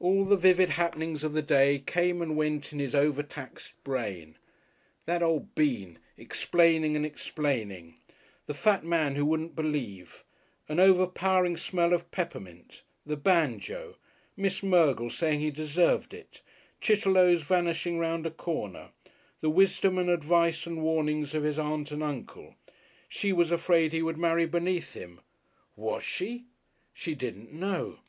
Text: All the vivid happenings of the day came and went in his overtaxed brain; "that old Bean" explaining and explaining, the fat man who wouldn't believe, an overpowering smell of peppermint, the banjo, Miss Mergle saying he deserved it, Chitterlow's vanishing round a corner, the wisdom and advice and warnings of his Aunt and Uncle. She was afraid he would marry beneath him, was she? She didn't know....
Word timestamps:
All 0.00 0.26
the 0.26 0.36
vivid 0.36 0.68
happenings 0.68 1.24
of 1.24 1.32
the 1.32 1.40
day 1.40 1.78
came 1.78 2.20
and 2.20 2.36
went 2.36 2.74
in 2.74 2.78
his 2.78 2.94
overtaxed 2.94 3.72
brain; 3.84 4.36
"that 5.06 5.22
old 5.22 5.54
Bean" 5.54 5.98
explaining 6.18 6.94
and 6.94 7.06
explaining, 7.06 7.94
the 8.44 8.52
fat 8.52 8.84
man 8.84 9.14
who 9.14 9.24
wouldn't 9.24 9.56
believe, 9.56 10.24
an 10.68 10.78
overpowering 10.78 11.56
smell 11.56 11.94
of 11.94 12.10
peppermint, 12.10 12.82
the 13.06 13.16
banjo, 13.16 13.96
Miss 14.36 14.60
Mergle 14.62 15.08
saying 15.10 15.40
he 15.40 15.50
deserved 15.50 16.12
it, 16.12 16.42
Chitterlow's 16.82 17.40
vanishing 17.40 17.98
round 17.98 18.26
a 18.26 18.30
corner, 18.30 18.90
the 19.40 19.48
wisdom 19.48 19.96
and 19.96 20.10
advice 20.10 20.66
and 20.66 20.82
warnings 20.82 21.34
of 21.34 21.44
his 21.44 21.58
Aunt 21.58 21.90
and 21.90 22.02
Uncle. 22.02 22.56
She 23.08 23.32
was 23.32 23.50
afraid 23.50 23.94
he 23.94 24.02
would 24.02 24.18
marry 24.18 24.44
beneath 24.44 24.92
him, 24.92 25.22
was 25.76 26.02
she? 26.02 26.44
She 26.92 27.14
didn't 27.14 27.54
know.... 27.54 28.00